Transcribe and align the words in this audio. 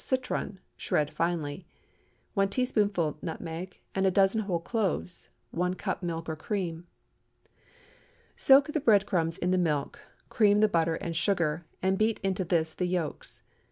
citron, 0.03 0.59
shred 0.77 1.13
finely. 1.13 1.63
1 2.33 2.49
teaspoonful 2.49 3.19
nutmeg, 3.21 3.79
and 3.93 4.03
a 4.03 4.09
dozen 4.09 4.41
whole 4.41 4.57
cloves. 4.59 5.29
1 5.51 5.75
cup 5.75 6.01
milk 6.01 6.27
or 6.27 6.35
cream. 6.35 6.85
Soak 8.35 8.73
the 8.73 8.79
bread 8.81 9.05
crumbs 9.05 9.37
in 9.37 9.51
the 9.51 9.59
milk, 9.59 9.99
cream 10.27 10.59
the 10.59 10.67
butter 10.67 10.95
and 10.95 11.15
sugar, 11.15 11.67
and 11.83 11.99
beat 11.99 12.19
into 12.23 12.43
this 12.43 12.73
the 12.73 12.87
yolks. 12.87 13.43